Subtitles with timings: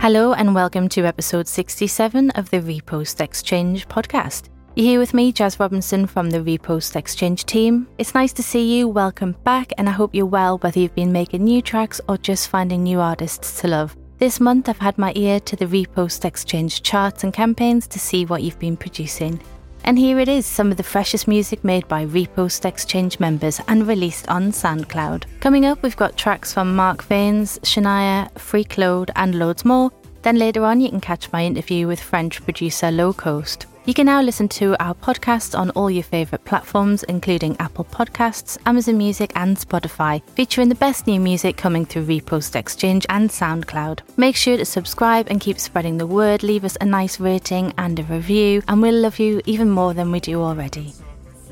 [0.00, 4.48] Hello, and welcome to episode 67 of the Repost Exchange podcast.
[4.76, 7.88] You're here with me, Jaz Robinson from the Repost Exchange team.
[7.98, 8.86] It's nice to see you.
[8.86, 12.48] Welcome back, and I hope you're well, whether you've been making new tracks or just
[12.48, 13.96] finding new artists to love.
[14.18, 18.24] This month, I've had my ear to the Repost Exchange charts and campaigns to see
[18.24, 19.40] what you've been producing.
[19.84, 23.86] And here it is some of the freshest music made by Repost Exchange members and
[23.86, 25.24] released on SoundCloud.
[25.40, 29.90] Coming up, we've got tracks from Mark Veins, Shanyia, Freak Load, and loads more.
[30.22, 33.66] Then later on, you can catch my interview with French producer LO-KOST.
[33.88, 38.58] You can now listen to our podcast on all your favourite platforms, including Apple Podcasts,
[38.66, 44.00] Amazon Music, and Spotify, featuring the best new music coming through Repost Exchange and SoundCloud.
[44.18, 47.98] Make sure to subscribe and keep spreading the word, leave us a nice rating and
[47.98, 50.92] a review, and we'll love you even more than we do already.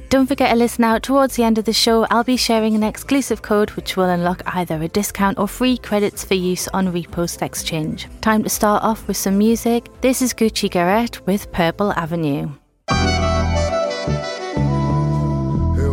[0.09, 2.07] Don't forget to listen out towards the end of the show.
[2.11, 6.25] I'll be sharing an exclusive code which will unlock either a discount or free credits
[6.25, 8.07] for use on Repost Exchange.
[8.21, 9.89] Time to start off with some music.
[10.03, 12.51] This is GUCCIGARETTE with Purple Avenue.
[12.89, 12.99] Hell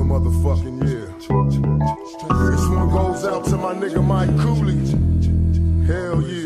[0.05, 1.07] motherfucking yeah.
[2.51, 4.77] This one goes out to my nigga Mike Cooley.
[5.87, 6.42] Hell yeah.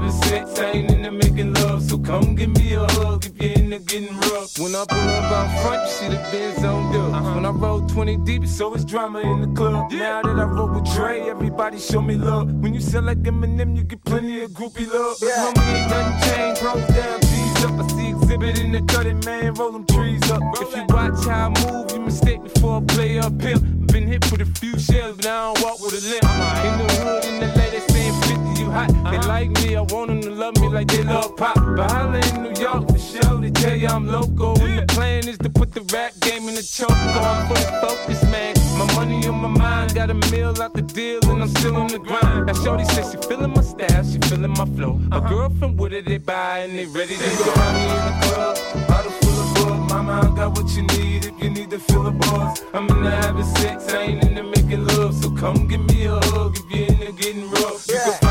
[0.00, 1.82] Having sex, I ain't in the making love.
[1.82, 4.58] So come give me a hug if you're in the getting rough.
[4.58, 7.14] When I pull up out front, you see the Benz on dub.
[7.14, 7.34] Uh-huh.
[7.34, 9.92] When I roll 20 deep, so it's drama in the club.
[9.92, 12.52] Now that I roll with Dre, everybody show me love.
[12.52, 15.16] When you sell like Eminem, you get plenty of groupie love.
[15.20, 15.52] Yeah.
[15.52, 17.80] Homie, ain't nothing changed, pros down, G's up.
[17.80, 20.42] I see exhibit in the cutting, man, roll them trees up.
[20.60, 23.60] If you watch how I move, you mistake me for a play uphill.
[23.90, 26.24] Been hit with a few shells, but I don't walk with a limp.
[26.24, 28.88] In the hood, in the lady saying 50, you hot.
[29.10, 29.28] They uh-huh.
[29.28, 31.54] like me, I want them to love me like they love pop.
[31.54, 34.58] But holla in New York for sure, they tell you I'm local.
[34.60, 36.90] And the plan is to put the rap game in the choke.
[36.90, 38.54] I'm fully focused, man.
[38.78, 41.88] My money on my mind, got a meal out the deal, and I'm still on
[41.88, 42.46] the grind.
[42.46, 45.00] Now Shorty says she feeling my style, she feeling my flow.
[45.12, 45.28] A uh-huh.
[45.28, 47.44] girlfriend, what did they buy, and they ready to go.
[47.52, 49.90] Find me in the club, bottle full of bug.
[49.90, 52.62] Mama, I got what you need if you need to fill a buzz.
[52.72, 55.14] I'm in the having sex, I ain't in the making love.
[55.14, 57.86] So come give me a hug if you're in the getting rough.
[57.88, 58.29] You can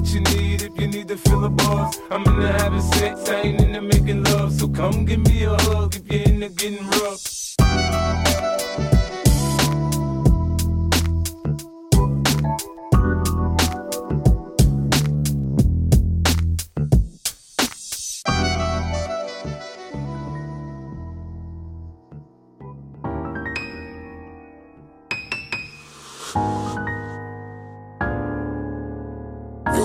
[0.00, 1.98] what you need if you need to fill a buzz.
[2.10, 4.52] I'm in the having sex, I ain't in the making love.
[4.52, 7.40] So come give me a hug if you're in the getting rough.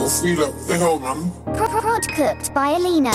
[0.06, 1.31] Yo, feel up the hell, man.
[1.56, 3.10] Prod cooked by Alenø.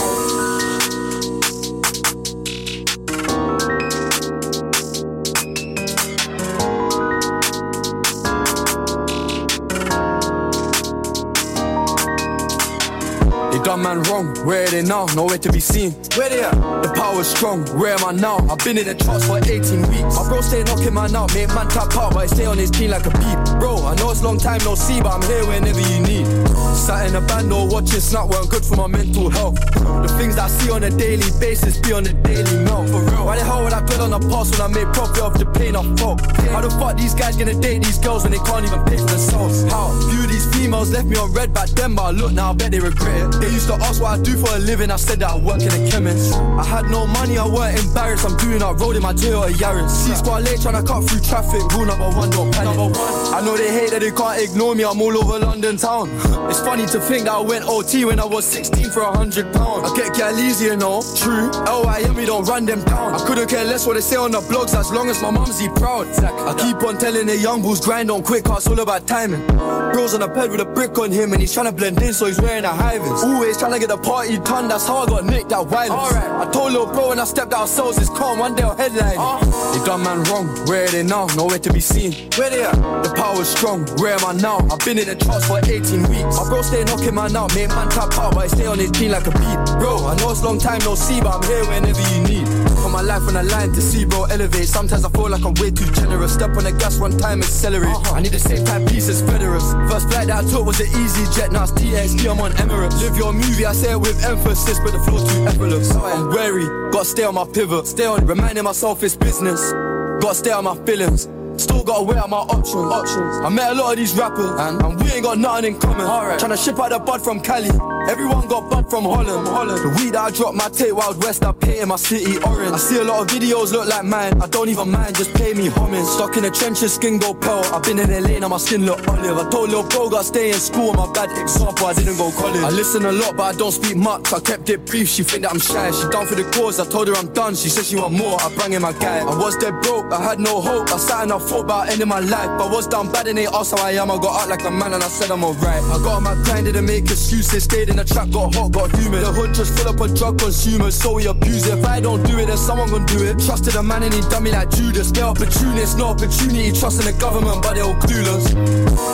[13.52, 14.34] You got done man wrong.
[14.44, 15.06] Where are they now?
[15.14, 15.92] Nowhere to be seen.
[16.16, 16.54] Where they at?
[16.82, 17.64] The power's strong.
[17.78, 18.38] Where am I now?
[18.50, 20.16] I've been in the charts for 18 weeks.
[20.16, 21.32] My bro stay knocking man out.
[21.34, 23.60] Make man tap out, but I stay on his team like a beep.
[23.60, 26.26] Bro, I know it's long time no see, but I'm here whenever you need.
[26.74, 29.56] Sat in a band or watching Snap weren't good for my mental health.
[29.74, 32.88] The things I see on a daily basis be on a daily melt.
[32.88, 33.26] For real.
[33.26, 35.46] Why the hell would I dwell on the past when I made profit off the
[35.46, 36.20] pain I felt?
[36.50, 39.06] How the fuck these guys gonna date these girls when they can't even pay for
[39.06, 39.64] themselves?
[39.70, 39.90] How?
[40.08, 42.70] Few these females left me on red back then, but I look now, I bet
[42.72, 43.40] they regret it.
[43.40, 45.60] They used to ask what I do for a living, I said that I work
[45.60, 46.34] in a chemist.
[46.34, 48.24] I had no money, I weren't embarrassed.
[48.24, 49.90] I'm doing up road in my Toyota Yaris.
[49.90, 51.62] C squad late trying to cut through traffic.
[51.72, 52.76] Rule number one, don't panic.
[52.76, 53.34] Number one.
[53.34, 54.84] I know they hate that they can't ignore me.
[54.84, 56.08] I'm all over London town.
[56.50, 59.90] It's funny to think that I went OT when I was 16 for hundred pounds.
[59.90, 61.02] I get gal easy, you know.
[61.16, 61.50] True.
[61.66, 63.14] LYM, we don't run them down.
[63.14, 65.58] I couldn't care less what they say on the blogs as long as my mum's
[65.58, 66.06] he proud.
[66.24, 69.46] I keep on telling the young bulls grind on quick, cause it's all about timing.
[69.92, 72.12] Bro's on a bed with a brick on him and he's trying to blend in,
[72.12, 73.22] so he's wearing a high vis.
[73.22, 76.14] Always trying to get the party done, that's how I got nicked that violence.
[76.14, 78.76] Alright, I told little bro when I stepped out, souls is calm, one day I'll
[78.76, 79.16] headline.
[79.18, 79.40] Uh.
[79.72, 81.26] They done man wrong, where are they now?
[81.36, 82.12] Nowhere to be seen.
[82.36, 82.74] Where they at?
[82.74, 84.58] The power's strong, where am I now?
[84.70, 86.36] I've been in the charts for 18 weeks.
[86.36, 88.90] My bro stay knocking man out, make man tap out, but I stay on his
[88.90, 89.60] team like a beat.
[89.78, 92.46] Bro, I know it's long time no see, but I'm here whenever you need.
[92.82, 94.66] Put my life on the line to see bro elevate.
[94.66, 96.34] Sometimes I feel like I'm way too generous.
[96.34, 97.94] Step on the gas one time, accelerate.
[97.94, 98.16] Uh-huh.
[98.16, 99.64] I need the same time pieces, Federers.
[99.88, 103.00] First flight that I took was an easy jet, now it's TXT, I'm on Emirates.
[103.00, 105.94] Live your movie, I say it with emphasis, but the flow's too effortless.
[105.94, 107.86] I'm wary, gotta stay on my pivot.
[107.86, 109.72] Stay on, reminding myself it's business.
[110.20, 111.28] Gotta stay on my feelings.
[111.60, 112.74] Still gotta weigh out my options.
[112.74, 113.44] options.
[113.44, 116.06] I met a lot of these rappers, and, and we ain't got nothing in common.
[116.06, 116.40] Alright.
[116.40, 117.68] Tryna ship out the bud from Cali.
[118.08, 119.46] Everyone got bud from Holland.
[119.46, 119.78] Holland.
[119.84, 122.72] The weed that I dropped my tape Wild West, I paint in my city orange.
[122.72, 124.40] I see a lot of videos look like mine.
[124.40, 126.06] I don't even mind, just pay me homage.
[126.06, 127.62] Stuck in the trenches, skin go pale.
[127.74, 129.36] I've been in LA, now my skin look olive.
[129.36, 130.94] I told little bro, got stay in school.
[130.94, 132.62] My bad example, I didn't go college.
[132.62, 134.32] I listen a lot, but I don't speak much.
[134.32, 135.08] I kept it brief.
[135.08, 135.90] She think that I'm shy.
[135.90, 136.80] She down for the cause.
[136.80, 137.54] I told her I'm done.
[137.54, 138.40] She said she want more.
[138.40, 139.18] I bring in my guy.
[139.20, 140.10] I was dead broke.
[140.10, 140.90] I had no hope.
[140.90, 142.50] I sat and I thought about ending my life.
[142.58, 144.10] But was down bad and they asked how I am.
[144.10, 145.82] I got out like a man and I said I'm alright.
[145.82, 147.64] I got on my grind, didn't make excuses.
[147.64, 149.24] Stayed in the trap, got hot, got humid.
[149.26, 151.78] The hood just up of drug consumers, so we abuse it.
[151.78, 153.40] If I don't do it, then someone gon' do it.
[153.40, 155.10] Trusted a man and he done me like Judas.
[155.10, 156.70] They're opportunists, no opportunity.
[156.70, 158.46] Trusting the government, but they all clueless.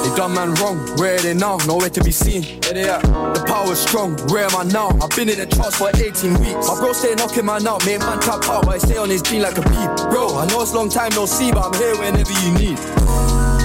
[0.05, 0.77] They done man wrong.
[1.01, 1.57] Where are they now?
[1.67, 2.43] Nowhere to be seen.
[2.65, 3.03] Where they at?
[3.03, 4.17] The power's strong.
[4.29, 4.89] Where am I now?
[5.01, 6.69] I've been in the charts for 18 weeks.
[6.69, 9.23] My bro stay knocking man out, make man tap out, but I stay on his
[9.23, 9.91] team like a beep.
[10.13, 11.97] Bro, I know it's long time no see, but I'm here
[12.29, 13.56] whenever you need.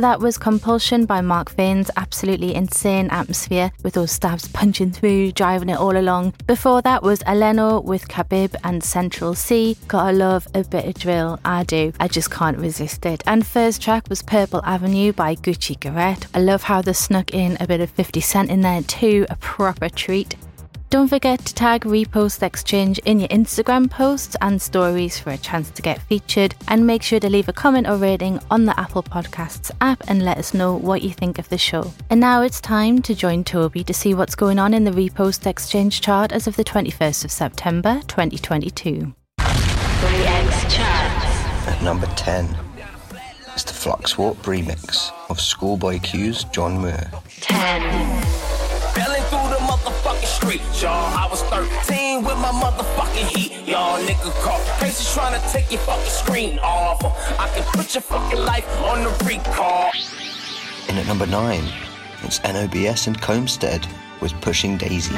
[0.00, 5.68] That was Compulsion by Mark Veins absolutely insane atmosphere with those stabs punching through, driving
[5.68, 6.32] it all along.
[6.46, 9.76] Before that was Alenø with Khabib and Central Cee.
[9.88, 11.92] Gotta love a bit of drill, I do.
[12.00, 13.22] I just can't resist it.
[13.26, 16.28] And first track was Purple Avenue by GUCCIGARETTE.
[16.32, 19.36] I love how they snuck in a bit of 50 Cent in there too, a
[19.36, 20.34] proper treat.
[20.90, 25.70] Don't forget to tag Repost Exchange in your Instagram posts and stories for a chance
[25.70, 26.56] to get featured.
[26.66, 30.24] And make sure to leave a comment or rating on the Apple Podcasts app and
[30.24, 31.92] let us know what you think of the show.
[32.10, 35.46] And now it's time to join Toby to see what's going on in the Repost
[35.46, 39.14] Exchange chart as of the 21st of September 2022.
[41.68, 42.46] At number 10
[43.54, 47.12] is the Fluxwarp remix of Schoolboy Q's John Muir.
[47.48, 48.59] Belling through the motherfucking
[50.40, 51.12] street, y'all.
[51.16, 54.00] I was 13 with my motherfucking heat, y'all.
[54.00, 57.04] Nigga caught cases trying to take your fucking screen off.
[57.38, 59.90] I can put your fucking life on the recall.
[60.88, 61.62] In at number 9,
[62.22, 63.86] it's NOBS and Comstead
[64.20, 65.12] with Pushing Daisies.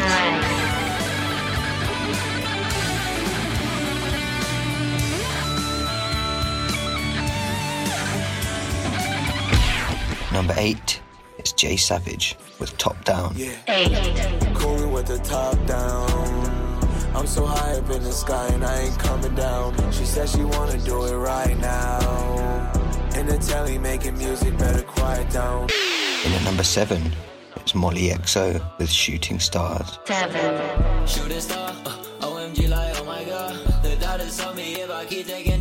[10.32, 11.00] Number 8,
[11.42, 13.34] it's Jay Savage with Top Down.
[14.54, 16.08] Coolin' with the top down.
[17.16, 19.74] I'm so high up in the sky and I ain't coming down.
[19.90, 21.98] She said she wanna do it right now.
[23.16, 25.68] In the telly making music, better quiet down.
[26.24, 27.02] In at number 7,
[27.56, 29.98] it's Molly XO with Shooting Stars.
[31.06, 33.56] Shooting star, uh, OMG like oh my god.
[33.82, 35.51] The doctors told me if I keep taking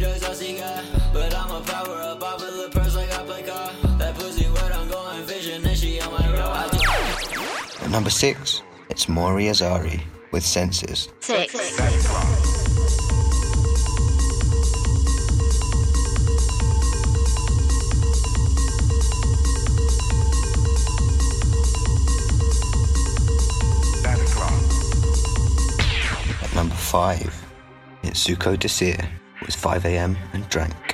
[7.92, 11.10] At number 6, it's Maury Azari with Senses.
[11.20, 11.54] Six.
[26.42, 27.46] At number 5,
[28.04, 28.96] it's Zuko Desir
[29.42, 30.91] with 5am and Drank.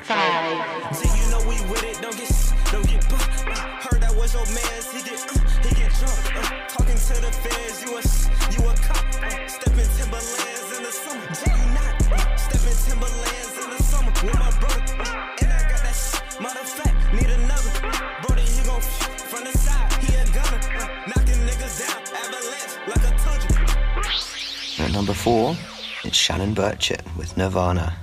[25.27, 27.93] Take Shannon higher with Nirvana.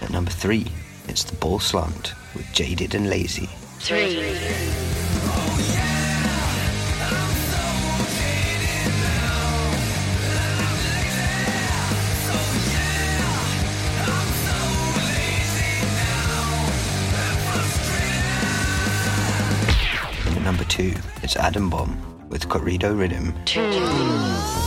[0.00, 0.66] At number 3,
[1.06, 3.50] it's The Ball Slant with Jaded and Lazy.
[3.90, 3.98] At
[20.44, 20.94] number 2,
[21.24, 23.34] it's Adam Bomb with Corrido Rhythm.
[23.56, 24.59] And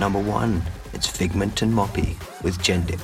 [0.00, 0.62] number 1,
[0.94, 2.98] it's Figment and Moppy with Gendic.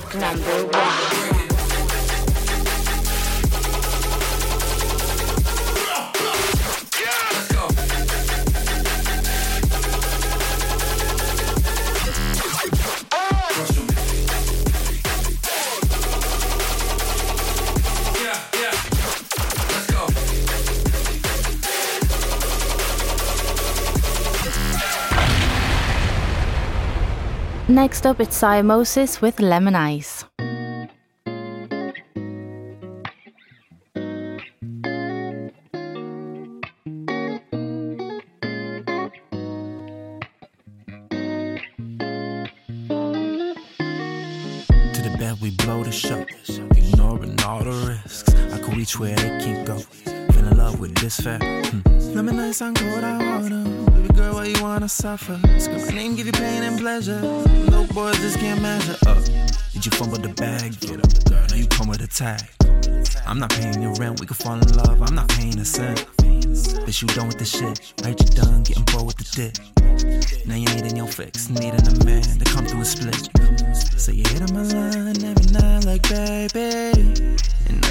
[27.77, 30.25] Next up, it's Siohmosis with Lemon Ice.
[30.33, 30.49] To
[45.03, 46.25] the bed, we blow the show.
[46.75, 48.33] Ignoring all the risks.
[48.53, 50.16] I could reach where they can't go.
[50.37, 51.43] Fell in love with this fact.
[51.43, 52.15] Hmm.
[52.15, 53.63] Lemon ice on cold, I wanna.
[53.91, 55.39] Baby girl, why you wanna suffer?
[55.57, 57.19] Scream my name, give you pain and pleasure.
[57.71, 59.17] No boys just can't measure up.
[59.73, 60.79] Did you fumble the bag?
[60.79, 61.43] Get up, girl.
[61.49, 62.41] Now you come with a tag.
[63.25, 65.01] I'm not paying your rent, we can fall in love.
[65.01, 66.05] I'm not paying a cent.
[66.85, 67.93] Bitch, you done with the shit.
[68.05, 70.45] I you done getting bored with the dick.
[70.45, 73.29] Now you needing your fix, needing a man to come through and split.
[73.99, 77.37] So you hit on my line every night like baby.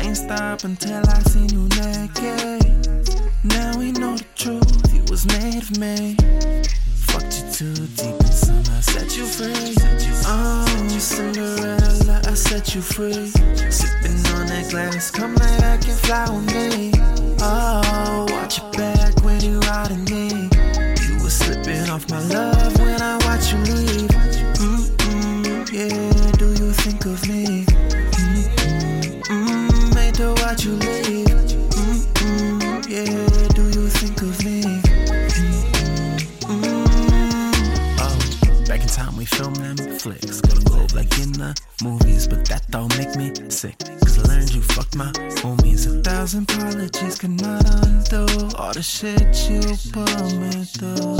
[0.06, 3.10] Ain't stop until I seen you naked.
[3.42, 6.14] Now we know the truth, you was made of me.
[7.10, 9.74] Fucked you too deep and somehow set you free.
[10.24, 10.64] Oh,
[11.00, 13.26] Cinderella, I set you free.
[13.68, 16.92] Sipping on that glass, come lay back and fly with me.
[17.40, 20.48] Oh, watch your back when you riding me.
[21.02, 24.10] You were slipping off my love when I watch you leave.
[24.62, 27.75] Mm-mm, yeah, do you think of me?
[30.46, 31.26] Watch you leave.
[31.26, 33.25] Mm-mm, yeah,
[39.30, 40.40] them flicks.
[40.40, 43.78] Go to globe like in the movies, but that don't make me sick.
[44.00, 45.10] Cause I learned you fucked my
[45.42, 45.86] homies.
[45.86, 49.60] A thousand apologies cannot undo all the shit you
[49.92, 51.18] put me through.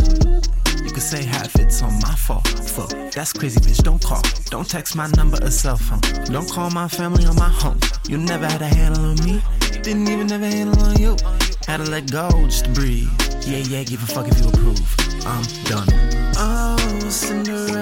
[0.84, 2.46] You could say half it's on my fault.
[2.46, 3.82] Fuck, that's crazy, bitch.
[3.82, 4.22] Don't call.
[4.50, 6.00] Don't text my number or cell phone.
[6.26, 7.80] Don't call my family or my home.
[8.08, 9.42] You never had a handle on me.
[9.82, 11.16] Didn't even have a handle on you.
[11.66, 13.10] Had to let go just to breathe.
[13.46, 14.80] Yeah, yeah, give a fuck if you approve.
[15.26, 15.88] I'm done.
[16.38, 16.76] Oh,
[17.08, 17.75] Cinderella,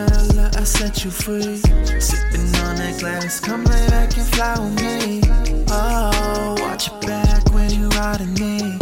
[0.64, 1.59] Set you free.
[2.00, 5.21] Sipping on that glass, come lay back and fly with me.
[5.68, 8.78] Oh, watch your back when you riding me.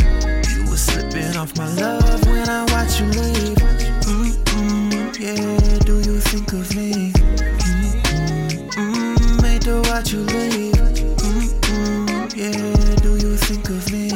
[0.55, 3.59] You were slipping off my love when I watch you leave.
[4.07, 7.13] Mm-mm, yeah, do you think of me?
[8.79, 10.73] Mm-mm, mm, to watch you leave.
[11.19, 14.09] Mm-mm, yeah, do you think of me?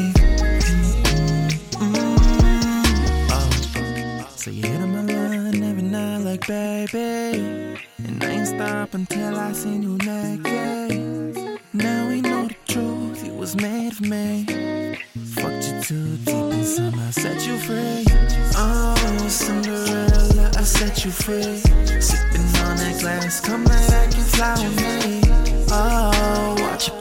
[1.83, 2.85] Mm-mm,
[3.33, 3.51] oh,
[4.37, 7.26] so you hit on my line every night like baby.
[8.97, 11.61] Until I seen you naked.
[11.75, 14.47] Now we know the truth, you was made for me.
[15.35, 18.05] Fucked you too deep and somehow set you free.
[18.57, 21.59] Oh, Cinderella, I set you free.
[22.01, 25.21] Sipping on that glass, come back and fly with me.
[25.71, 26.99] Oh, watch your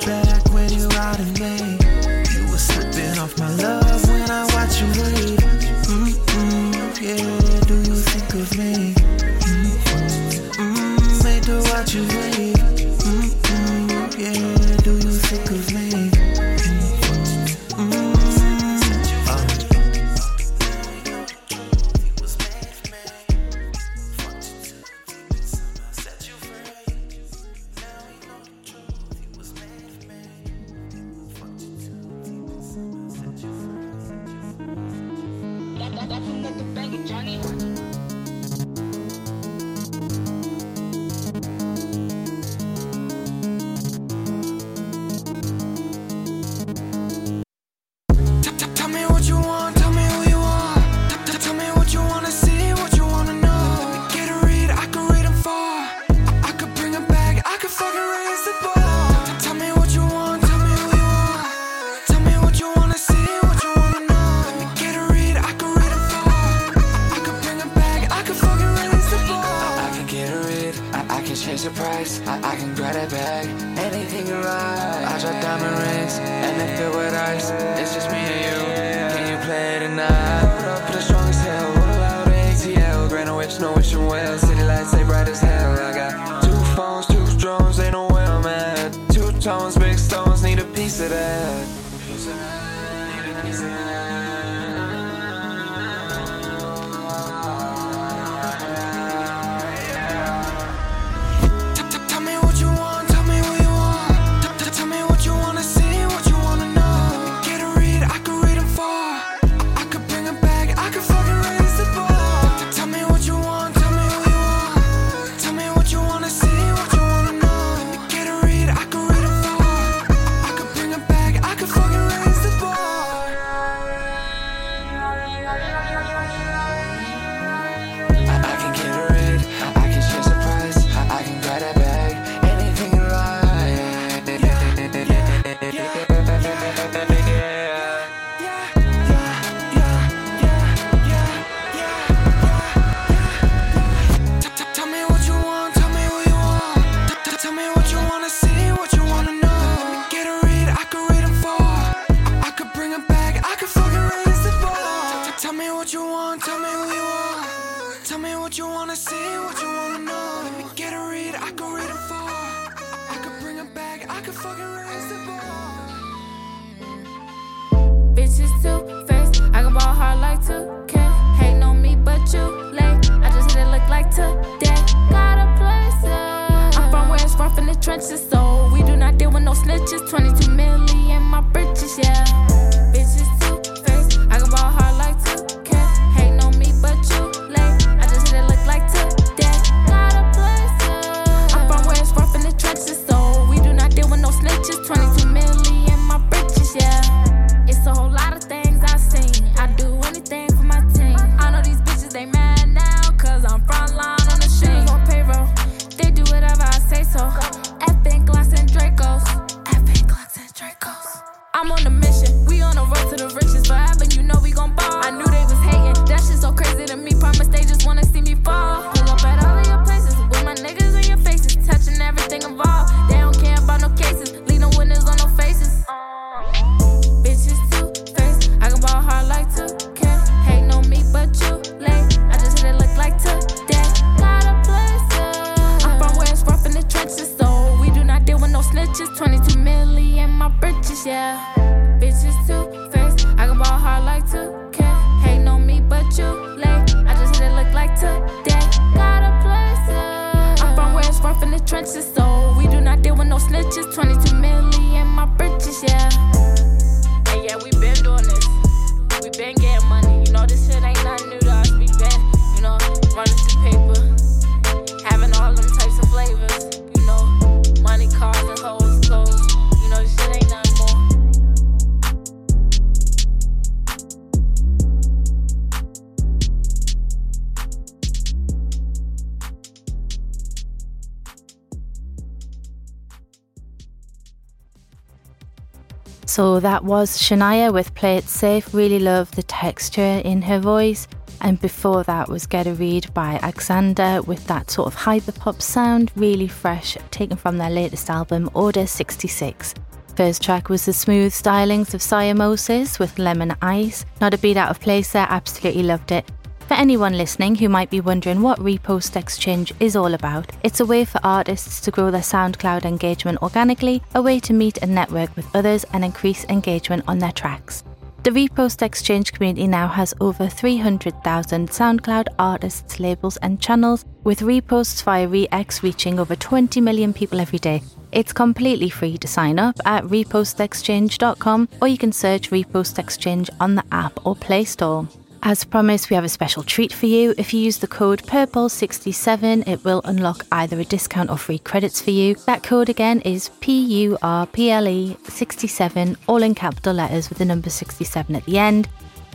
[286.25, 288.73] So that was Shanyia with Play It Safe.
[288.73, 291.07] Really love the texture in her voice.
[291.41, 296.11] And before that was Get a Read by Ahxander with that sort of hyperpop sound,
[296.15, 299.75] really fresh, taken from their latest album, Order 66.
[300.15, 304.05] First track was the smooth stylings of Siohmosis with Lemon Ice.
[304.21, 306.25] Not a beat out of place there, absolutely loved it.
[306.67, 310.85] For anyone listening who might be wondering what Repost Exchange is all about, it's a
[310.85, 315.35] way for artists to grow their SoundCloud engagement organically, a way to meet and network
[315.35, 317.83] with others and increase engagement on their tracks.
[318.23, 325.03] The Repost Exchange community now has over 300,000 SoundCloud artists, labels, and channels, with reposts
[325.03, 327.83] via ReX reaching over 20 million people every day.
[328.11, 333.75] It's completely free to sign up at repostexchange.com, or you can search Repost Exchange on
[333.75, 335.07] the app or Play Store.
[335.43, 337.35] As promised, we have a special treat for you.
[337.37, 342.01] If you use the code PURPLE67, it will unlock either a discount or free credits
[342.01, 342.35] for you.
[342.47, 348.45] That code again is PURPLE 67, all in capital letters with the number 67 at
[348.45, 348.89] the end.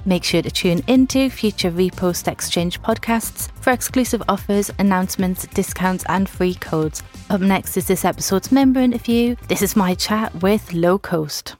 [0.04, 6.28] Make sure to tune into future Repost Exchange podcasts for exclusive offers, announcements, discounts, and
[6.28, 7.02] free codes.
[7.28, 9.36] Up next is this episode's member interview.
[9.48, 11.59] This is my chat with LO-KOST.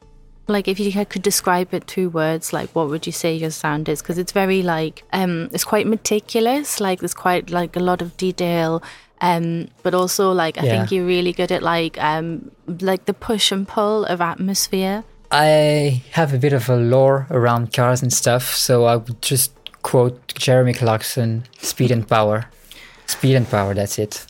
[0.51, 3.89] Like, if you could describe it two words, like, what would you say your sound
[3.89, 4.03] is?
[4.03, 6.81] Because it's very like, um, it's quite meticulous.
[6.81, 8.83] Like, there's quite like a lot of detail.
[9.23, 10.71] Um, but also like I Yeah.
[10.79, 15.05] think you're really good at like um like the push and pull of atmosphere.
[15.31, 19.53] I have a bit of a lore around cars and stuff, so I would just
[19.83, 22.47] quote Jeremy Clarkson, Speed and Power.
[23.07, 24.25] Speed and Power, that's it.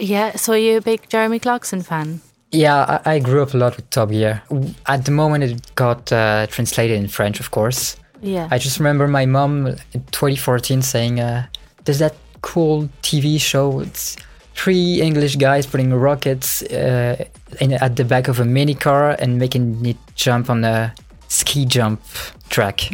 [0.00, 2.20] Yeah, so are you're a big Jeremy Clarkson fan.
[2.52, 4.42] Yeah, I, I grew up a lot with Top Gear.
[4.86, 7.96] At the moment, it got uh, translated in French, of course.
[8.22, 8.48] Yeah.
[8.50, 11.46] I just remember my mom in 2014 saying, uh,
[11.84, 13.80] There's that cool TV show.
[13.80, 14.16] It's
[14.54, 17.24] three English guys putting rockets uh,
[17.60, 20.94] in, at the back of a mini car and making it jump on a
[21.28, 22.00] ski jump
[22.48, 22.90] track.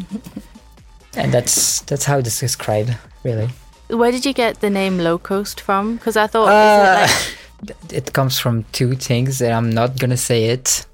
[1.17, 3.51] and that's that's how this is described, really.
[3.89, 5.97] Where did you get the name LO-KOST from?
[5.97, 7.11] Because I thought Uh, like
[7.91, 10.87] it comes from two things, and I'm not gonna say it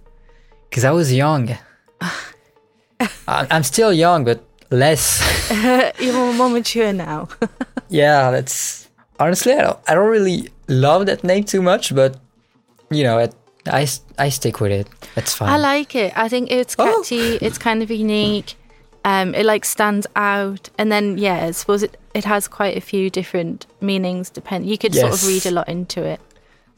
[0.68, 1.56] because I was young.
[3.28, 5.20] I'm still young, but less.
[6.00, 7.28] you're more mature now.
[7.88, 12.18] yeah, that's honestly, I don't, I don't really love that name too much, but
[12.90, 13.34] you know, it,
[13.66, 13.86] I
[14.18, 14.88] I stick with it.
[15.14, 15.48] That's fine.
[15.50, 16.12] I like it.
[16.16, 17.02] I think it's Oh.
[17.02, 17.36] catchy.
[17.36, 18.54] It's kind of unique.
[19.04, 22.80] Um, it like stands out, and then yeah, I suppose it it has quite a
[22.80, 24.30] few different meanings.
[24.30, 24.66] Depend.
[24.66, 26.20] You could sort of read a lot into it.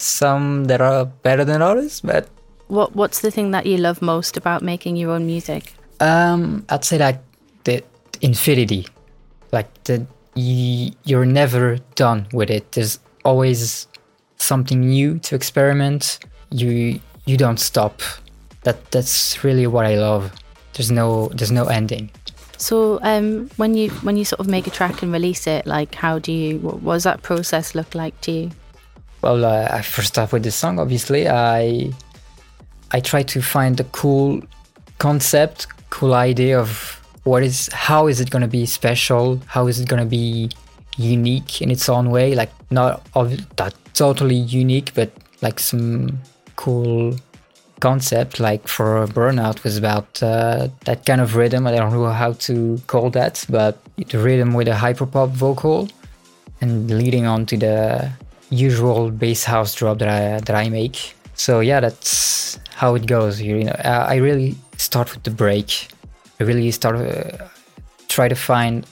[0.00, 2.28] Some that are better than others, but
[2.68, 5.74] What What's the thing that you love most about making your own music?
[6.00, 7.20] Um, I'd say like
[7.64, 7.82] the
[8.20, 8.86] infinity,
[9.52, 12.72] like the you're never done with it.
[12.72, 13.88] There's always
[14.38, 16.18] something new to experiment.
[16.50, 18.00] You you don't stop.
[18.62, 20.32] That that's really what I love.
[20.74, 22.10] There's no there's no ending.
[22.56, 25.94] So um, when you when you sort of make a track and release it, like
[25.94, 28.50] how do you what, what does that process look like to you?
[29.22, 31.92] Well, uh, I first off with the song, obviously, I
[32.90, 34.42] I try to find a cool
[34.98, 39.78] concept, cool idea of what is how is it going to be special, how is
[39.78, 40.50] it going to be
[40.96, 45.11] unique in its own way, like not of that totally unique, but
[45.42, 46.18] like some
[46.56, 47.14] cool
[47.80, 48.40] concept.
[48.40, 51.66] Like for Burnout was about uh, that kind of rhythm.
[51.66, 55.88] I don't know how to call that, but the rhythm with a hyperpop vocal
[56.61, 58.11] and leading on to the
[58.50, 61.14] usual bass house drop that I that I make.
[61.34, 63.40] So yeah, that's how it goes.
[63.40, 65.88] You know, I I really start with the break.
[66.40, 67.48] I really start uh,
[68.08, 68.84] try to find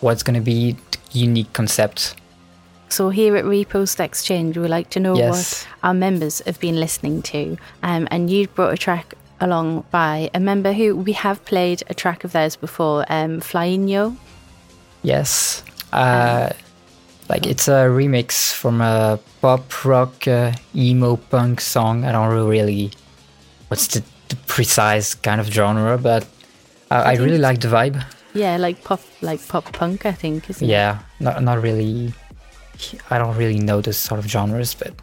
[0.00, 2.16] what's going to be the unique concept.
[2.88, 5.64] So here at Repost Exchange, we like to know Yes.
[5.64, 7.56] what our members have been listening to.
[7.82, 11.94] Um, and you brought a track along by a member who we have played a
[11.94, 14.14] track of theirs before, um, Flynninho.
[15.02, 16.50] Yes, uh,
[17.28, 22.04] like it's a remix from a pop rock uh, emo punk song.
[22.04, 22.90] I don't really
[23.68, 26.26] what's the, the precise kind of genre, but
[26.90, 28.04] I, I, I really like the vibe.
[28.34, 30.70] Yeah, like pop, like pop punk, I think, isn't it?
[30.70, 32.12] Yeah, not not really.
[33.10, 34.94] I don't really know this sort of genres, but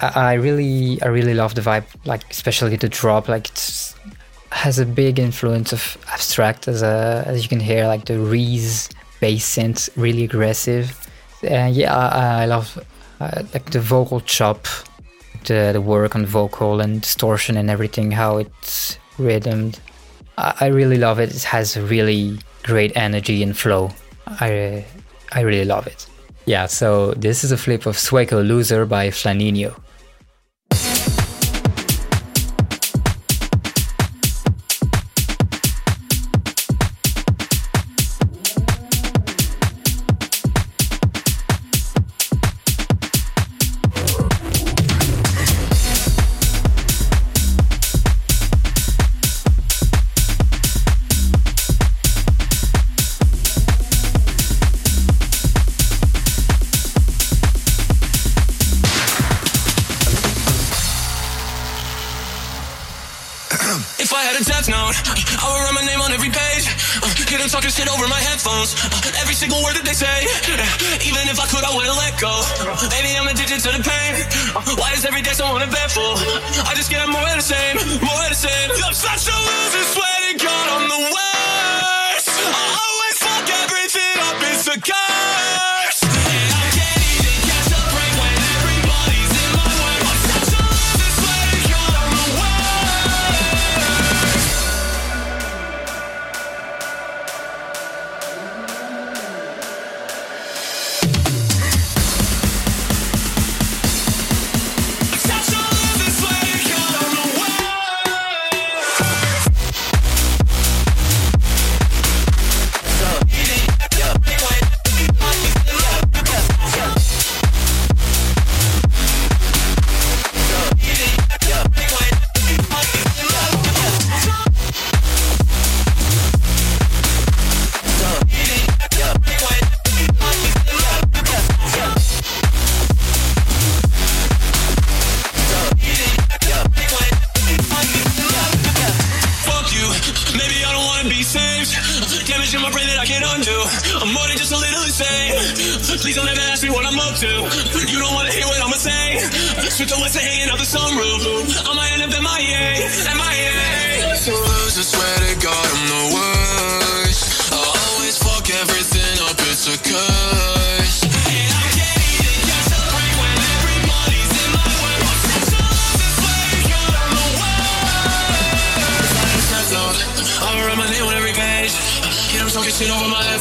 [0.00, 1.86] I, I really I really love the vibe.
[2.04, 3.94] Like especially the drop, like it's
[4.50, 8.88] has a big influence of abstract as a as you can hear, like the Reese
[9.20, 11.03] bass synth, really aggressive.
[11.44, 12.78] And yeah, I, I love
[13.20, 14.66] uh, like the vocal chop,
[15.46, 19.78] the the work on vocal and distortion and everything, how it's rhythmed.
[20.38, 21.34] I, I really love it.
[21.34, 23.90] It has really great energy and flow.
[24.26, 24.84] I
[25.32, 26.06] I really love it.
[26.46, 29.74] Yeah, so this is a flip of Sueco Loser by Flynninho.
[69.44, 70.24] Single word that they say.
[71.04, 72.32] Even if I could, I wouldn't let go.
[72.88, 74.24] Baby, I'm addicted to the pain.
[74.80, 76.16] Why is every day so uneventful?
[76.64, 78.72] I just get more of the same, more of the same.
[78.80, 82.28] I'm such a loser, swear to God, I'm the worst.
[82.40, 86.03] I always fuck everything up, it's a curse.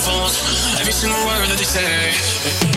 [0.04, 0.80] Headphones.
[0.80, 2.72] Every single word that they say.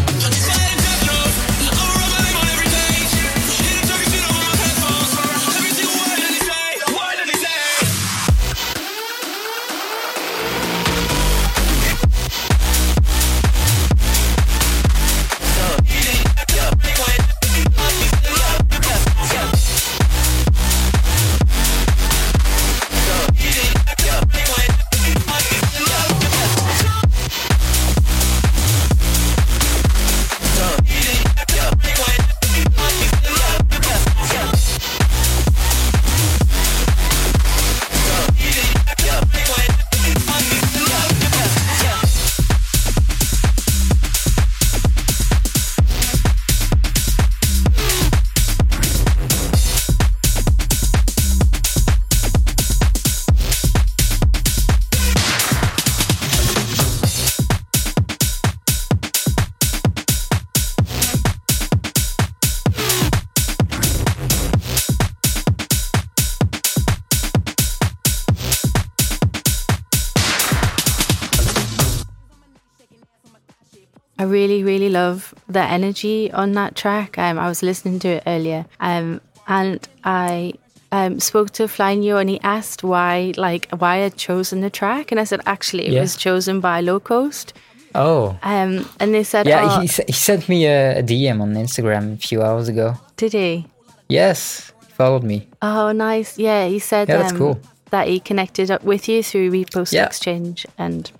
[74.19, 77.19] I really, really love the energy on that track.
[77.19, 80.55] Um, I was listening to it earlier, um, and I
[80.91, 85.21] um, spoke to Flynninho, and he asked why, like, why I'd chosen the track, and
[85.21, 86.01] I said actually it Yeah.
[86.01, 87.53] was chosen by LO-KOST.
[87.95, 88.39] Oh.
[88.43, 91.55] Um, and they said, Yeah, oh, he, s- he sent me a, a DM on
[91.55, 92.95] Instagram a few hours ago.
[93.17, 93.67] did he?
[94.09, 95.49] Yes, he followed me.
[95.63, 96.39] Oh, nice.
[96.39, 97.61] Yeah, he said Yeah, that's um, cool.
[97.91, 100.07] that he connected up with you through Repost Yeah.
[100.07, 101.11] Exchange, and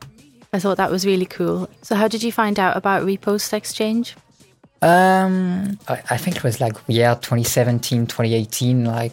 [0.57, 1.69] I thought that was really cool.
[1.83, 4.17] So, how did you find out about Repost Exchange?
[4.81, 8.87] Um, I, I think it was like yeah, 2017, 2018.
[8.87, 9.13] Like,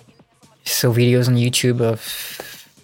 [0.64, 2.00] saw videos on YouTube of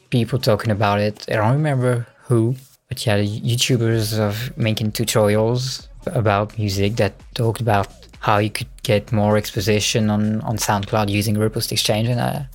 [0.10, 1.26] people talking about it.
[1.30, 2.56] I don't remember who,
[2.89, 7.88] but yeah, the YouTubers of making tutorials about music that talked about
[8.19, 12.45] how you could get more exposition on on SoundCloud using Repost Exchange, and I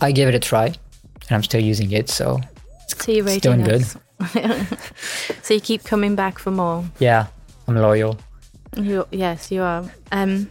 [0.00, 2.08] I gave it a try, and I'm still using it.
[2.08, 2.40] So
[2.88, 4.01] So it's doing rating good.
[5.42, 6.84] so you keep coming back for more.
[6.98, 7.26] Yeah,
[7.66, 8.18] I'm loyal.
[8.76, 9.84] You, yes, you are.
[10.10, 10.48] Um,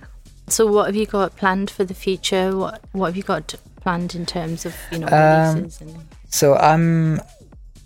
[0.47, 2.55] so what have you got planned for the future?
[2.55, 5.81] What What have you got planned in terms of you know Um, releases?
[5.81, 5.95] And,
[6.29, 7.21] So I'm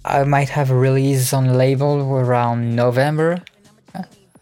[0.04, 3.42] I might have a release on label around November.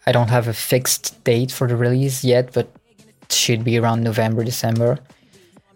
[0.06, 2.68] I don't have a fixed date for the release yet, but
[3.22, 4.98] it should be around November, December.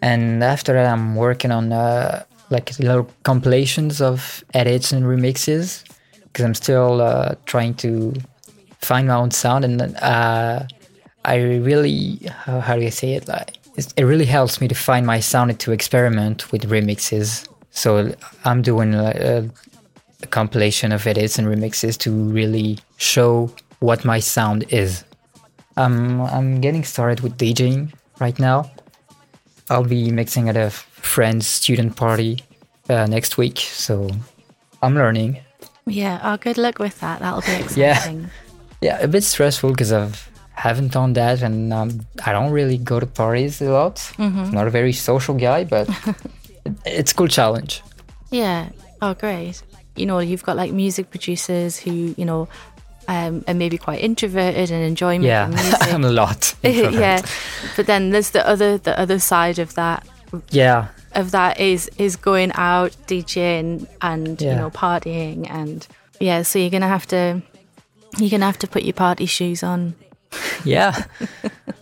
[0.03, 5.85] And after that, I'm working on uh, like little compilations of edits and remixes
[6.25, 8.15] because I'm still uh, trying to
[8.81, 9.65] find my own sound.
[9.65, 10.65] And uh,
[11.25, 13.29] I really, how, how do you say it?
[13.29, 13.57] Like
[13.97, 17.49] it really helps me to find my sound and to experiment with remixes.
[17.71, 19.51] So I'm doing a,
[20.23, 25.05] a compilation of edits and remixes to really show what my sound is.
[25.77, 28.71] Um, I'm getting started with DJing right now.
[29.71, 30.73] I'll be mixing at a
[31.09, 32.45] friend's student party
[32.89, 34.09] uh, next week, so
[34.83, 35.41] I'm learning.
[35.87, 36.21] yeah.
[36.23, 37.21] Oh, good luck with that.
[37.21, 38.21] That'll be exciting.
[38.21, 38.29] Yeah,
[38.81, 38.99] Yeah.
[39.05, 43.07] a bit stressful because I've haven't done that, and um, I don't really go to
[43.07, 43.97] parties a lot.
[44.19, 44.47] Mhm.
[44.47, 45.89] I'm not a very social guy, but
[46.85, 47.83] it's a cool challenge.
[48.31, 48.69] Yeah.
[49.01, 49.63] Oh, great.
[49.97, 52.49] You know, you've got like music producers who, you know,
[53.09, 55.75] um, are maybe quite introverted and enjoy Yeah, music.
[55.95, 56.55] I'm a lot.
[56.63, 57.23] yeah.
[57.77, 60.07] But then there's the other the other side of that
[60.51, 65.87] Yeah, of that is is going out DJing and you know partying and
[66.21, 66.43] yeah.
[66.43, 67.43] So you're gonna have to
[68.19, 69.95] you're gonna have to put your party shoes on.
[70.65, 71.05] yeah.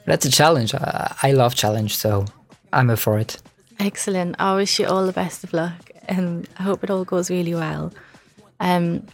[0.05, 0.75] That's a challenge.
[0.75, 2.27] I, I love challenge, so
[2.73, 3.41] I'm up for it.
[3.79, 4.37] Excellent.
[4.39, 7.55] I wish you all the best of luck and I hope it all goes really
[7.55, 7.93] well.
[8.61, 9.07] Um,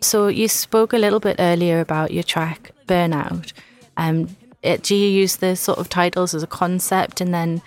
[0.00, 3.52] so you spoke a little bit earlier about your track Burnout.
[3.96, 7.62] Um, it, do you use the sort of titles as a concept and then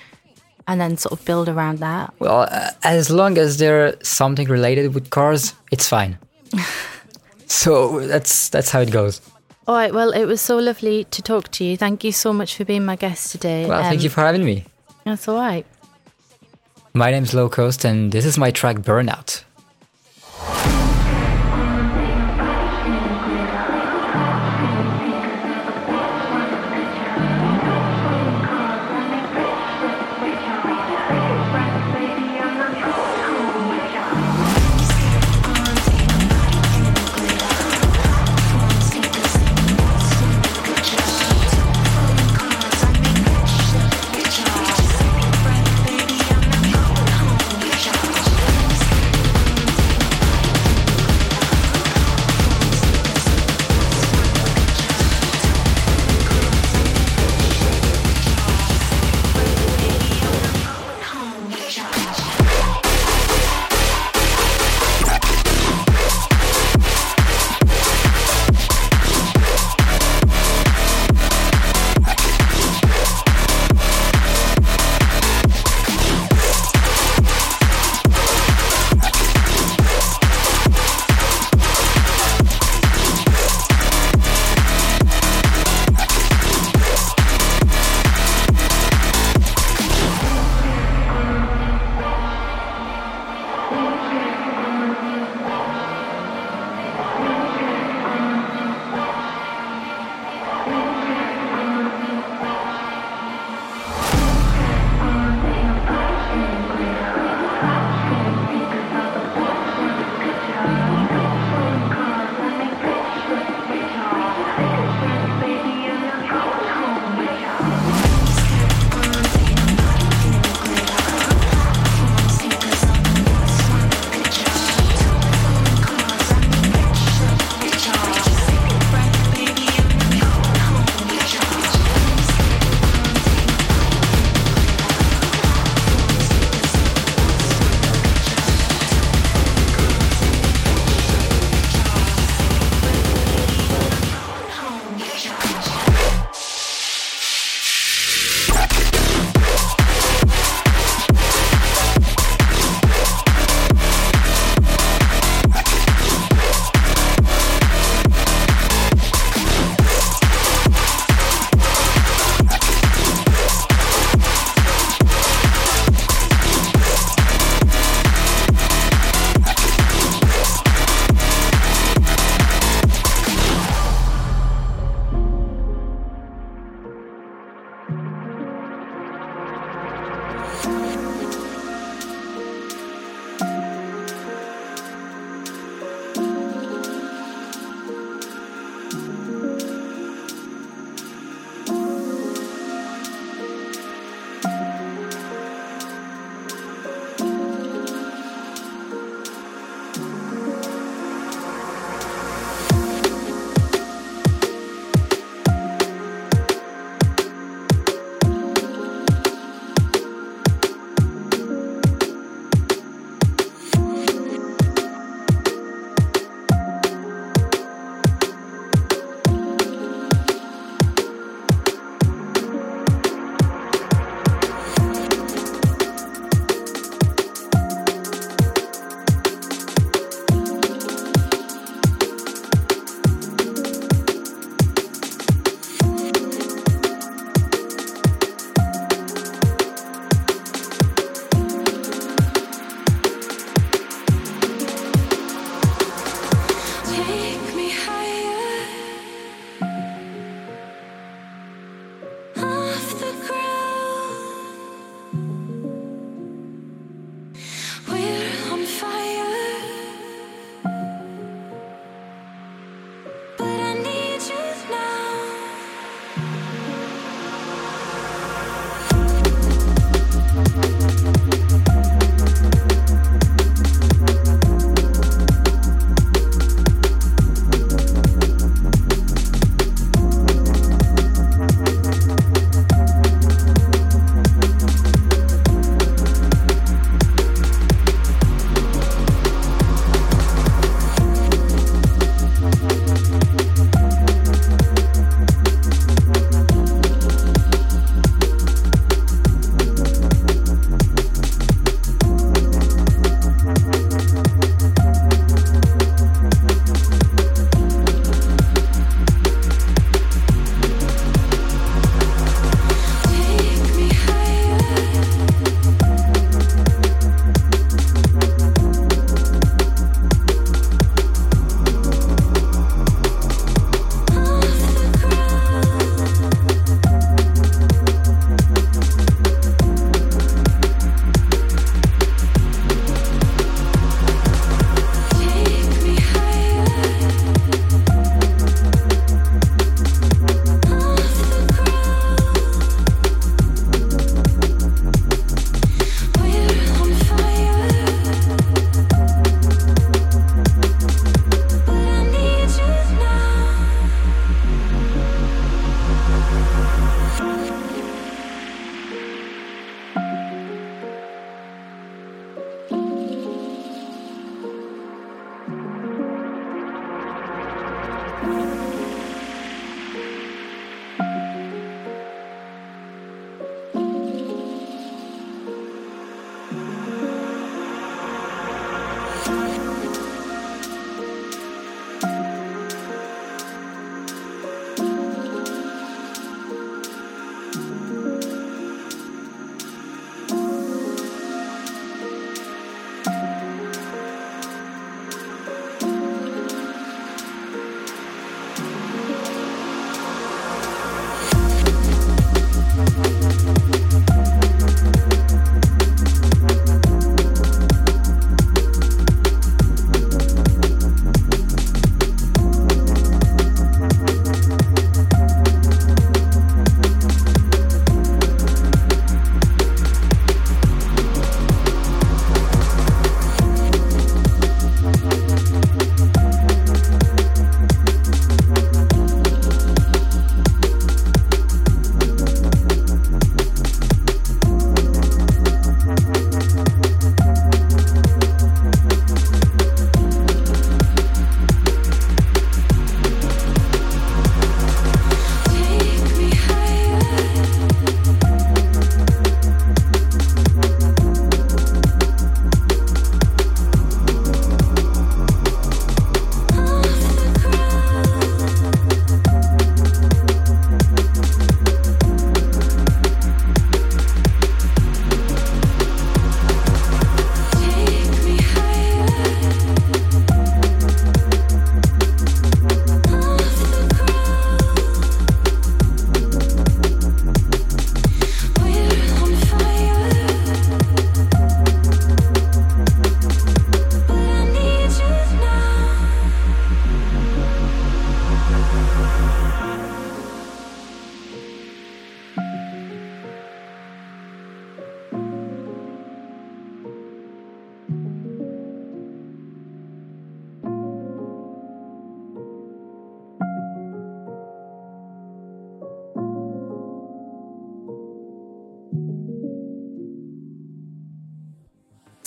[0.67, 2.13] and then sort of build around that?
[2.19, 6.17] Well, uh, as long as there's something related with cars, it's fine.
[7.47, 9.21] so that's that's how it goes.
[9.67, 9.93] All right.
[9.93, 11.75] Well, it was so lovely to talk to you.
[11.77, 13.65] Thank you so much for being my guest today.
[13.65, 14.63] Well, thank Um, you for having me.
[15.03, 15.65] That's all right.
[16.93, 19.43] My name's LO-KOST, and this is my track Burnout.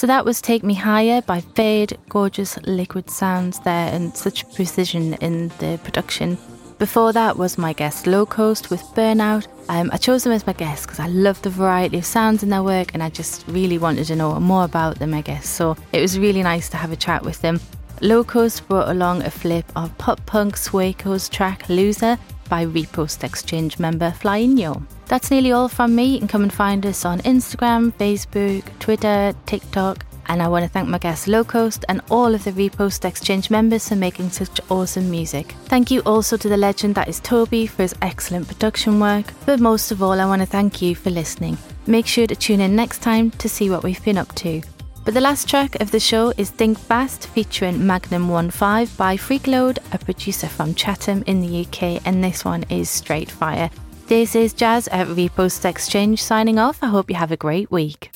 [0.00, 1.98] So that was Take Me Higher by Fade.
[2.08, 6.38] Gorgeous liquid sounds there and such precision in the production.
[6.78, 9.46] Before that was my guest LO-KOST with Burnout.
[9.68, 12.48] Um, I chose them as my guest because I love the variety of sounds in
[12.48, 15.46] their work and I just really wanted to know more about them, I guess.
[15.46, 17.60] So it was really nice to have a chat with them.
[18.00, 22.16] LO-KOST brought along a flip of pop punk Sueco's track Loser
[22.48, 24.82] by Repost Exchange member Flynninho.
[25.10, 26.04] That's nearly all from me.
[26.04, 30.06] You can come and find us on Instagram, Facebook, Twitter, TikTok.
[30.28, 33.88] And I want to thank my guest LO-KOST and all of the Repost Exchange members
[33.88, 35.56] for making such awesome music.
[35.64, 39.26] Thank you also to the legend that is Toby for his excellent production work.
[39.46, 41.58] But most of all, I want to thank you for listening.
[41.88, 44.62] Make sure to tune in next time to see what we've been up to.
[45.04, 49.78] But the last track of the show is Think Fast featuring Magnum 15 by FreqLoad,
[49.92, 53.70] a producer from Chatham in the UK, and this one is straight fire.
[54.10, 56.82] This is Jaz at Repost Exchange signing off.
[56.82, 58.10] I hope you have a great week.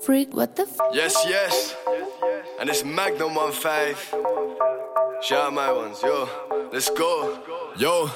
[0.00, 0.76] Freak, what the f?
[0.92, 1.76] Yes, yes.
[2.58, 3.94] And it's Magnum 15.
[5.22, 6.28] Shout out my ones, yo.
[6.72, 7.38] Let's go.
[7.78, 8.10] Yo.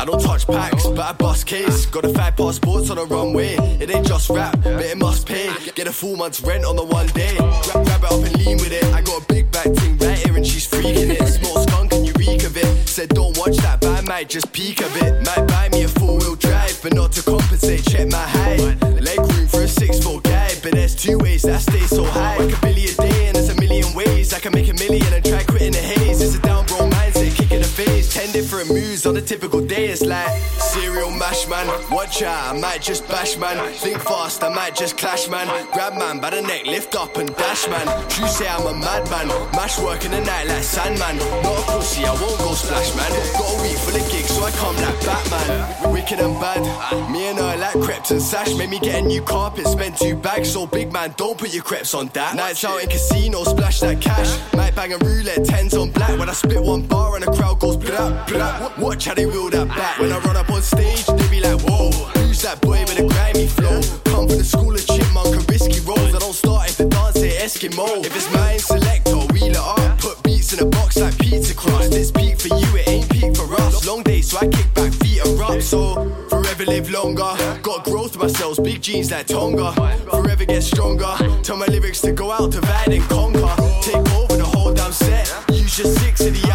[0.00, 1.84] I don't touch packs, but I bust case.
[1.84, 3.56] Got a five passports on the runway.
[3.82, 5.52] It ain't just rap, but it must pay.
[5.74, 7.36] Get a full month's rent on the one day.
[7.36, 8.82] Grab, grab it up and lean with it.
[8.94, 11.26] I got a big back thing right here and she's freaking it.
[11.26, 12.88] Small skunk and you reek of it.
[12.88, 15.20] Said don't watch that, but I might just peek a bit.
[15.26, 17.84] Might buy me a four wheel drive, but not to compensate.
[17.84, 18.80] Check my height.
[19.02, 22.38] Leg room for a six foot guy, but there's two ways that stay so high.
[22.38, 25.22] Like a billion day, and there's a million ways I can make a million and
[25.22, 26.22] try quitting the haze.
[26.22, 28.14] It's a down bro mindset, kicking the face.
[28.14, 28.70] Ten different
[29.00, 29.86] moves on a typical day.
[29.88, 30.30] It's like
[30.60, 31.66] serial mash man.
[31.90, 33.56] Watch out, I might just bash man.
[33.74, 35.46] Think fast, I might just clash man.
[35.72, 37.86] Grab man by the neck, lift up and dash man.
[38.20, 39.28] You say I'm a madman.
[39.52, 41.16] Mash work in the night like Sandman.
[41.42, 43.10] Not a pussy, I won't go splash man.
[43.38, 45.92] Got a week full of gigs, so I come like Batman.
[45.92, 46.62] Wicked and bad.
[47.10, 48.54] Me and I like crepes and sash.
[48.54, 50.52] Made me get a new carpet, spent two bags.
[50.52, 52.34] So big man, don't put your crepes on that.
[52.36, 54.30] Nights out in casino, splash that cash.
[54.54, 56.18] Might bang a roulette, tens on black.
[56.18, 58.72] When I spit one bar and the crowd goes blah blah.
[58.90, 60.00] Watch how they wheel that back.
[60.00, 63.06] When I run up on stage, they be like, whoa, who's that boy with a
[63.06, 63.80] grimy flow?
[64.10, 66.12] Come from the school of chipmunk and risky rolls.
[66.12, 68.04] I don't start if the dance say Eskimo.
[68.04, 70.00] If it's mine, select or wheel it up.
[70.00, 71.94] Put beats in a box like pizza crust.
[71.94, 73.86] It's peak for you, it ain't peak for us.
[73.86, 75.62] Long day, so I kick back, feet are up.
[75.62, 77.30] So forever live longer.
[77.62, 79.70] Got growth myself, big jeans like Tonga.
[80.10, 81.14] Forever get stronger.
[81.44, 83.54] Tell my lyrics to go out, divide and conquer.
[83.82, 85.32] Take over the whole damn set.
[85.52, 86.49] Use your six of the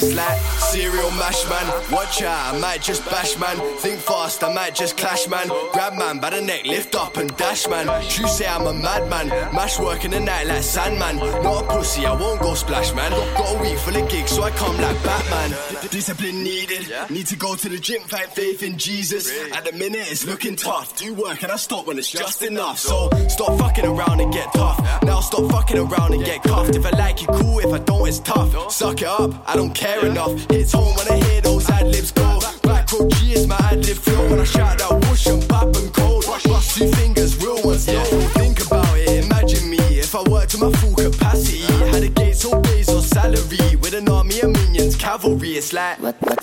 [0.00, 0.65] come correct.
[0.72, 1.66] Serial mash man.
[1.92, 3.56] Watch out, I might just bash man.
[3.78, 5.48] Think fast, I might just clash man.
[5.72, 7.86] Grab man by the neck, lift up and dash man.
[8.02, 9.28] You say I'm a madman.
[9.54, 11.16] Mash work in the night like Sandman.
[11.16, 13.10] Not a pussy, I won't go splash man.
[13.10, 15.50] Got a week full of gigs, so I come like Batman.
[15.90, 16.92] Discipline needed.
[17.10, 19.30] Need to go to the gym, find faith in Jesus.
[19.52, 20.96] At the minute, it's looking tough.
[20.96, 22.78] Do work and I stop when it's just enough.
[22.78, 24.78] So stop fucking around and get tough.
[25.04, 26.74] Now stop fucking around and get cuffed.
[26.74, 27.60] If I like you, cool.
[27.60, 28.72] If I don't, it's tough.
[28.72, 30.32] Suck it up, I don't care enough.
[30.56, 32.40] Hits home when I hear those ad libs go.
[32.62, 34.30] Black Road G is my ad lib flow.
[34.30, 36.24] When I shout out whoosh and pop and cold.
[36.24, 38.02] Bust two fingers, real ones, no.
[38.40, 39.76] Think about it, imagine me.
[39.76, 41.60] If I worked to my full capacity,
[41.92, 43.76] had a gates or base or salary.
[43.76, 46.00] With an army of minions, cavalry, it's like.
[46.00, 46.42] What, what,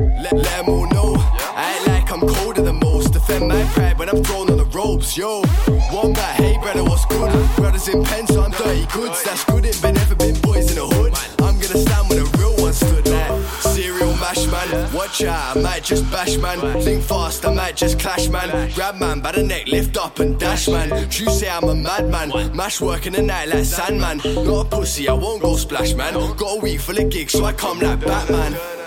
[0.00, 1.16] let, let them all know.
[1.54, 3.12] I ain't like I'm colder than most.
[3.12, 5.18] Defend my pride when I'm thrown on the ropes.
[5.18, 5.42] Yo,
[5.92, 7.30] one guy, hey brother, what's good?
[7.56, 9.22] Brothers in pen, so I'm dirty goods.
[9.22, 9.53] That's good,
[15.22, 16.60] I might just bash man.
[16.82, 18.70] Think fast, I might just clash man.
[18.72, 20.90] Grab man by the neck, lift up and dash man.
[21.10, 22.56] You say I'm a madman.
[22.56, 24.18] Mash work in the night like Sandman.
[24.44, 26.14] Not a pussy, I won't go splash man.
[26.36, 28.83] Got a week full of gigs, so I come like Batman.